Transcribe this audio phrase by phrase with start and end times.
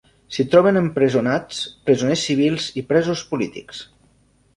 [0.35, 3.83] S'hi troben empresonats presoners civils i presos polítics.